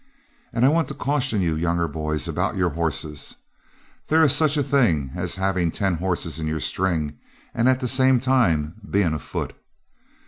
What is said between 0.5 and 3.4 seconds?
And I want to caution you younger boys about your horses;